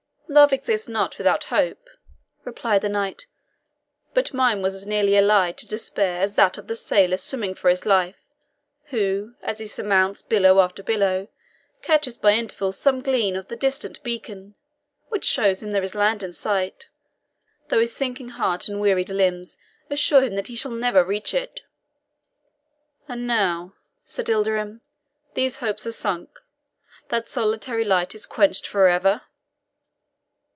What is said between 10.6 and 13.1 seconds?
after billow, catches by intervals some